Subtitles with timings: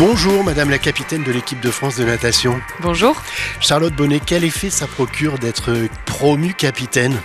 [0.00, 2.58] Bonjour Madame la capitaine de l'équipe de France de natation.
[2.80, 3.22] Bonjour.
[3.60, 5.74] Charlotte Bonnet, quel effet ça procure d'être
[6.06, 7.20] promue capitaine?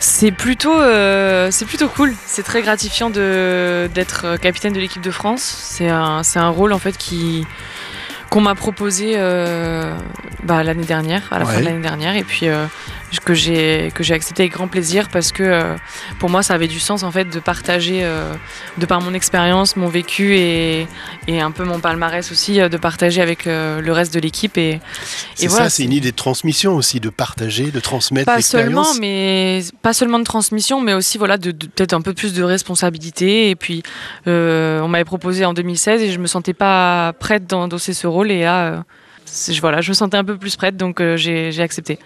[0.00, 2.14] C'est plutôt, euh, c'est plutôt cool.
[2.24, 5.42] C'est très gratifiant d'être capitaine de l'équipe de France.
[5.42, 7.46] C'est un, un, rôle en fait qui,
[8.30, 9.94] qu'on m'a proposé euh,
[10.44, 12.64] bah, l'année dernière, à la fin de l'année dernière, et puis euh,
[13.24, 15.76] que j'ai que j'ai accepté avec grand plaisir parce que euh,
[16.18, 18.06] pour moi ça avait du sens en fait de partager
[18.78, 20.86] de par mon expérience, mon vécu et,
[21.28, 24.80] et, un peu mon palmarès aussi de partager avec le reste de l'équipe et,
[25.40, 28.94] et voilà, ça c'est une idée de transmission aussi de partager, de transmettre pas seulement
[29.00, 33.50] mais pas seulement de transmission mais aussi voilà de, peut-être un peu plus de responsabilité.
[33.50, 33.82] Et puis
[34.26, 38.42] on m'avait proposé en 2016 et je me sentais pas prête d'endosser ce rôle et
[38.42, 38.84] là,
[39.48, 41.98] euh, voilà, je me sentais un peu plus prête, donc euh, j'ai accepté.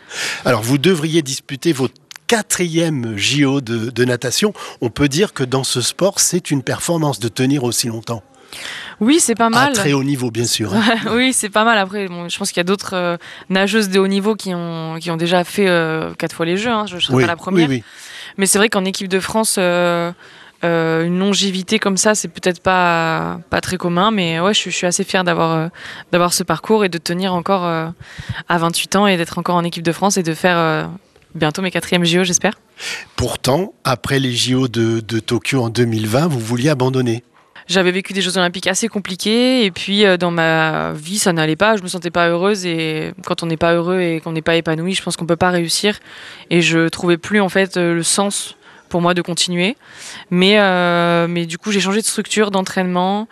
[0.45, 1.95] Alors, vous devriez disputer votre
[2.27, 4.53] quatrième JO de, natation.
[4.81, 8.23] On peut dire que dans ce sport, c'est une performance de tenir aussi longtemps.
[9.01, 9.71] Oui, c'est pas mal.
[9.71, 10.75] À très haut niveau, bien sûr.
[10.75, 10.83] Hein.
[11.13, 11.79] oui, c'est pas mal.
[11.79, 13.17] Après, je pense qu'il y a d'autres euh,
[13.51, 15.67] nageuses de haut niveau qui ont, qui ont déjà fait
[16.19, 16.71] quatre fois les Jeux.
[16.71, 16.87] Hein.
[16.87, 17.69] Je ne serai pas la première.
[18.39, 20.13] Mais c'est vrai qu'en équipe de France, euh,
[20.67, 25.05] une longévité comme ça, c'est peut-être pas, pas très commun, mais ouais, je, suis assez
[25.05, 25.69] fière d'avoir euh,
[26.13, 27.89] d'avoir ce parcours et de tenir encore euh,
[28.49, 30.91] à 28 ans et d'être encore en équipe de France et de faire
[31.35, 32.55] bientôt mes quatrièmes JO, j'espère.
[33.17, 37.23] Pourtant, après les JO de, de, Tokyo en 2020, vous vouliez abandonner.
[37.69, 41.77] J'avais vécu des Jeux Olympiques assez compliqués et puis dans ma vie ça n'allait pas,
[41.77, 44.57] je me sentais pas heureuse et quand on n'est pas heureux et qu'on n'est pas
[44.57, 45.99] épanoui, je pense qu'on peut pas réussir
[46.49, 48.57] et je trouvais plus en fait le sens
[48.89, 49.77] pour moi de continuer.
[50.31, 53.29] Mais, euh, mais du coup, j'ai changé de structure, d'entraînement,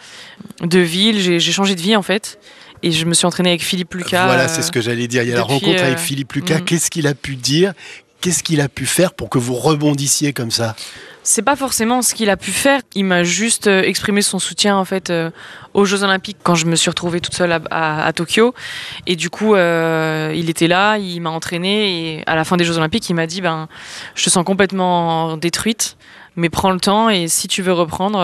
[0.62, 2.39] de ville, j'ai changé de vie en fait.
[2.83, 4.27] Et je me suis entraînée avec Philippe Lucas.
[4.27, 5.23] Voilà, c'est ce que j'allais dire.
[5.23, 6.59] Il y a la rencontre avec euh, Philippe Lucas.
[6.59, 6.65] Mm.
[6.65, 7.73] Qu'est-ce qu'il a pu dire?
[8.21, 10.77] Qu'est-ce qu'il a pu faire pour que vous rebondissiez comme ça?
[11.27, 12.81] C'est pas forcément ce qu'il a pu faire.
[12.95, 15.31] Il m'a juste euh, exprimé son soutien en fait euh,
[15.75, 18.55] aux Jeux Olympiques quand je me suis retrouvée toute seule à, Tokyo.
[19.09, 22.65] Et du coup, euh, il était là, il m'a entraînée et à la fin des
[22.65, 23.69] Jeux Olympiques, il m'a dit ben,
[24.15, 25.97] je te sens complètement détruite,
[26.37, 28.19] mais prends le temps et si tu veux reprendre.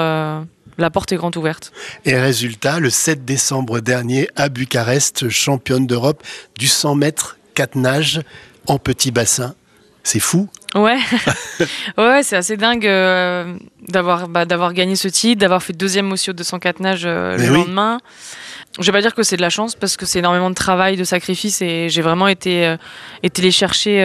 [0.79, 1.73] la porte est grande ouverte.
[2.05, 6.23] Et résultat, le 7 décembre dernier à Bucarest, championne d'Europe
[6.57, 8.21] du 100 mètres 4 nages
[8.69, 9.55] en petit bassin.
[10.05, 10.49] C'est fou.
[10.75, 10.99] Ouais,
[11.99, 13.57] ouais, c'est assez dingue euh,
[13.89, 17.47] d'avoir bah, d'avoir gagné ce titre, d'avoir fait deuxième aussi au 204 nages euh, le
[17.47, 17.99] lendemain.
[18.81, 20.97] Je vais pas dire que c'est de la chance parce que c'est énormément de travail,
[20.97, 22.77] de sacrifice et j'ai vraiment été euh,
[23.23, 24.03] été les chercher.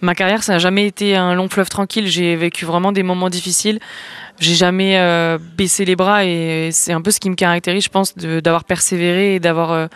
[0.00, 2.06] ma carrière, ça n'a jamais été un long fleuve tranquille.
[2.06, 3.80] J'ai vécu vraiment des moments difficiles.
[4.40, 8.16] J'ai jamais baissé les bras et c'est un peu ce qui me caractérise, je pense,
[8.16, 9.88] d'avoir persévéré et d'avoir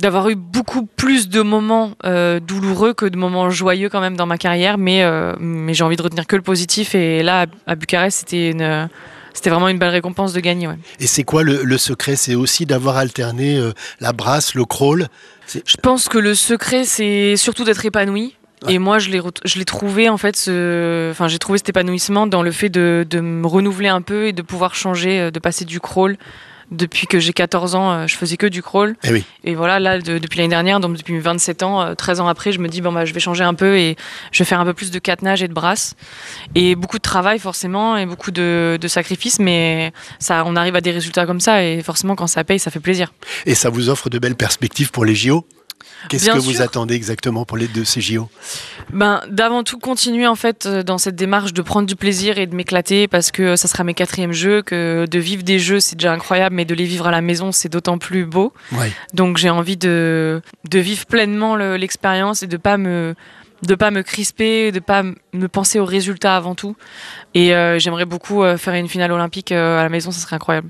[0.00, 4.26] d'avoir eu beaucoup plus de moments euh, douloureux que de moments joyeux quand même dans
[4.26, 6.94] ma carrière, mais, euh, mais j'ai envie de retenir que le positif.
[6.94, 8.88] Et là, à Bucarest, c'était une,
[9.32, 10.68] c'était vraiment une belle récompense de gagner.
[10.98, 12.16] Et c'est quoi le, secret?
[12.16, 15.08] C'est aussi d'avoir alterné euh, la brasse, le crawl?
[15.48, 18.36] Je pense que le secret, c'est surtout d'être épanoui.
[18.68, 21.10] Et moi, je l'ai, je l'ai trouvé en fait, ce...
[21.10, 24.34] enfin, j'ai trouvé cet épanouissement dans le fait de, de, me renouveler un peu et
[24.34, 26.18] de pouvoir changer, de passer du crawl
[26.70, 28.96] depuis que j'ai 14 ans, euh, je faisais que du crawl.
[29.04, 32.52] Eh et, voilà, là, depuis l'année dernière, donc depuis 27 ans, 13 euh, ans après,
[32.52, 33.96] je me dis, bon, bah, je vais changer un peu et
[34.32, 35.94] je vais faire un peu plus de catenage et de brasse.
[36.54, 40.80] Et beaucoup de travail, forcément, et beaucoup de, de sacrifices, mais ça, on arrive à
[40.80, 43.12] des résultats comme ça, et forcément, quand ça paye, ça fait plaisir.
[43.46, 45.46] Et ça vous offre de belles perspectives pour les JO
[46.08, 48.28] Qu'est-ce que vous attendez exactement pour les deux CJO
[48.92, 52.46] ben, D'avant tout, continuer en fait euh, dans cette démarche de prendre du plaisir et
[52.46, 55.96] de m'éclater parce que ça sera mes quatrièmes jeux, que de vivre des jeux c'est
[55.96, 58.52] déjà incroyable, mais de les vivre à la maison c'est d'autant plus beau.
[59.14, 63.14] Donc j'ai envie de, de vivre pleinement l'expérience et de pas me
[63.62, 66.76] de pas me crisper, de pas me penser aux résultats avant tout.
[67.34, 70.36] Et euh, j'aimerais beaucoup euh, faire une finale olympique euh, à la maison, ce serait
[70.36, 70.68] incroyable.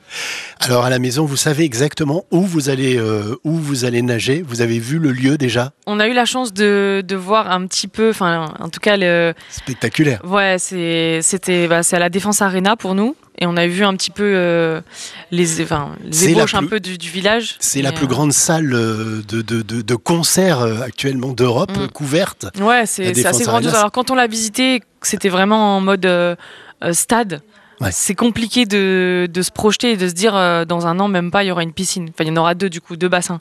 [0.61, 3.01] Alors à la maison, vous savez exactement où vous allez
[3.45, 4.43] où vous allez nager.
[4.47, 5.73] Vous avez vu le lieu déjà?
[5.87, 8.97] On a eu la chance de, de voir un petit peu, enfin en tout cas
[8.97, 10.21] le spectaculaire.
[10.25, 13.95] Ouais, c'était bah, c'est à la Défense Arena pour nous et on a vu un
[13.95, 14.81] petit peu euh,
[15.31, 17.57] les, enfin, les ébauches un peu du, village.
[17.59, 21.89] C'est la plus euh, grande salle euh, de, de, de, concert actuellement d'Europe, mm.
[21.89, 22.47] couverte.
[22.61, 23.75] Ouais, c'est assez grandiose.
[23.75, 26.37] Alors quand on l'a visité, c'était vraiment en mode
[26.93, 27.41] stade.
[27.91, 31.31] C'est compliqué de, de, se projeter et de se dire euh, dans un an, même
[31.31, 32.09] pas, il y aura une piscine.
[32.11, 33.41] Enfin, il y en aura deux du coup, deux bassins.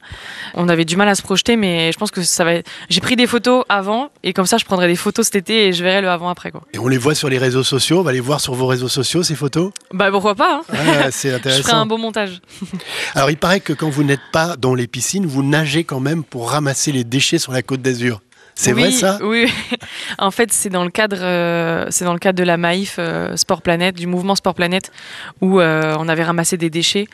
[0.53, 2.51] On avait du mal à se projeter, mais je pense que ça va.
[2.89, 5.73] J'ai pris des photos avant et comme ça, je prendrai des photos cet été et
[5.73, 6.51] je verrai le avant-après.
[6.51, 6.61] Quoi.
[6.73, 7.99] Et on les voit sur les réseaux sociaux.
[7.99, 9.71] On va les voir sur vos réseaux sociaux ces photos?
[9.93, 11.09] Bah pourquoi pas hein.
[11.11, 11.61] C'est intéressant.
[11.61, 12.41] je ferai un beau montage.
[13.15, 16.23] Alors, il paraît que quand vous n'êtes pas dans les piscines, vous nagez quand même
[16.23, 18.21] pour ramasser les déchets sur la côte d'Azur.
[18.59, 19.19] C'est vrai ça?
[19.21, 19.49] Oui.
[20.19, 23.37] en fait, c'est dans le cadre, euh, c'est dans le cadre de la Maïf euh,
[23.37, 24.91] Sport Planète, du mouvement Sport Planète,
[25.39, 27.07] où euh, on avait ramassé des déchets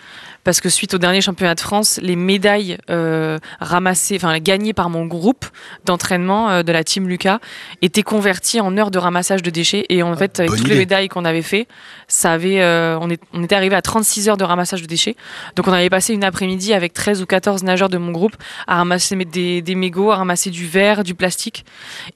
[0.46, 4.92] parce que suite au dernier championnat de France, les médailles euh, ramassées, enfin gagnées par
[4.92, 5.46] mon groupe
[5.86, 7.40] d'entraînement euh, de la team Lucas
[7.82, 9.86] étaient converties en heures de ramassage de déchets.
[9.90, 11.68] Et en ah, fait, avec toutes les médailles qu'on avait fait,
[12.08, 15.16] ça avait, euh, on, est, on était arrivé à 36 heures de ramassage de déchets.
[15.56, 18.36] Donc on avait passé une après-midi avec 13 ou 14 nageurs de mon groupe
[18.68, 21.66] à ramasser des, des mégots, à ramasser du verre, du plastique,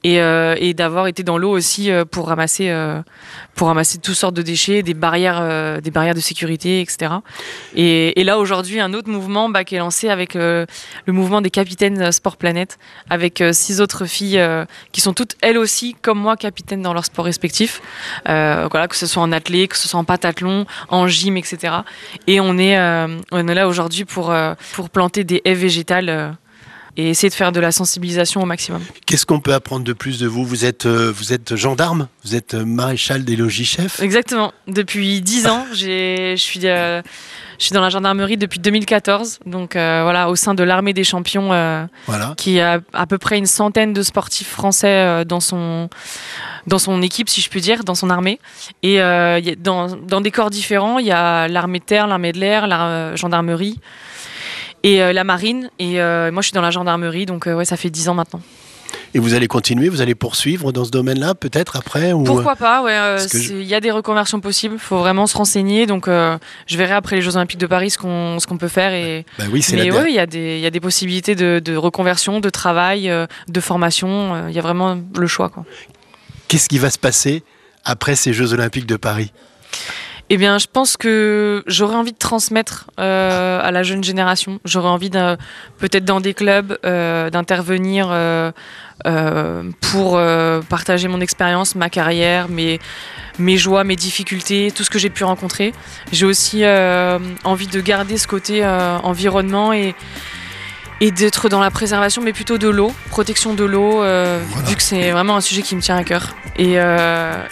[0.04, 2.72] et, et d'avoir été dans l'eau aussi pour ramasser,
[3.56, 7.12] pour ramasser toutes sortes de déchets, des barrières, des barrières de sécurité, etc.
[7.76, 10.66] Et, et là, aujourd'hui, un autre mouvement bah, qui est lancé avec euh,
[11.06, 12.78] le mouvement des capitaines Sport Planète,
[13.10, 16.94] avec euh, six autres filles euh, qui sont toutes, elles aussi, comme moi, capitaines dans
[16.94, 17.82] leur sport respectif.
[18.26, 21.76] voilà, que ce soit en athlète, que ce soit en patathlon, en gym, etc.
[22.28, 22.78] Et on est,
[23.32, 24.34] on est là aujourd'hui pour,
[24.74, 26.36] pour planter des haies végétales
[26.98, 28.82] et essayer de faire de la sensibilisation au maximum.
[29.06, 30.44] Qu'est-ce qu'on peut apprendre de plus de vous?
[30.44, 32.10] Vous êtes, vous êtes gendarme?
[32.26, 34.02] Vous êtes maréchal des logis chefs?
[34.02, 34.52] Exactement.
[34.68, 36.60] Depuis dix ans, je suis
[37.60, 41.04] je suis dans la gendarmerie depuis 2014, donc euh, voilà, au sein de l'armée des
[41.04, 41.86] champions, euh,
[42.38, 45.90] qui a à peu près une centaine de sportifs français euh, dans son
[46.68, 48.40] dans son équipe, si je puis dire, dans son armée.
[48.84, 49.00] Et
[49.58, 53.16] dans, dans, des corps différents, il y a l'armée de terre, l'armée de l'air, la
[53.16, 53.80] gendarmerie
[54.84, 55.72] et la marine.
[55.80, 58.42] Et moi, je suis dans la gendarmerie, donc ouais, ça fait 10 ans maintenant.
[59.14, 62.24] Et vous allez continuer, vous allez poursuivre dans ce domaine-là, peut-être après ou...
[62.24, 62.96] Pourquoi pas, ouais.
[62.96, 63.18] Euh,
[63.50, 65.88] il y a des reconversions possibles, il faut vraiment se renseigner.
[65.88, 68.94] Donc, euh, je verrai après les Jeux Olympiques de Paris ce qu'on peut faire.
[68.94, 69.26] Et...
[69.38, 72.40] Bah oui, c'est Mais oui, il y, a des, y a des possibilités de, reconversion,
[72.40, 74.48] de travail, euh, de formation.
[74.48, 75.52] Il y a vraiment le choix.
[76.48, 77.44] Qu'est-ce qui va se passer
[77.86, 79.32] après ces Jeux Olympiques de Paris?
[80.32, 84.60] Eh bien, je pense que j'aurais envie de transmettre euh, à la jeune génération.
[84.64, 88.52] J'aurais envie, peut-être dans des clubs, euh, d'intervenir euh,
[89.82, 90.22] pour
[90.70, 92.80] partager mon expérience, ma carrière, mes,
[93.40, 95.74] mes joies, mes difficultés, tout ce que j'ai pu rencontrer.
[96.12, 96.64] J'ai aussi
[97.44, 99.96] envie de garder ce côté environnement et,
[101.02, 104.04] et d'être dans la préservation, mais plutôt de l'eau, protection de l'eau,
[104.68, 106.36] vu que c'est vraiment un sujet qui me tient à cœur.
[106.56, 106.76] Et,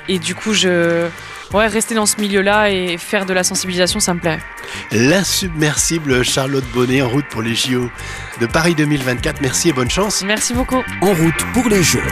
[0.09, 1.07] et du coup, je
[1.53, 4.39] ouais, rester dans ce milieu-là et faire de la sensibilisation, ça me plaît.
[4.91, 7.89] L'insubmersible Charlotte Bonnet en route pour les JO
[8.41, 9.41] de Paris 2024.
[9.41, 10.23] Merci et bonne chance.
[10.25, 10.83] Merci beaucoup.
[11.01, 12.03] En route pour les Jeux.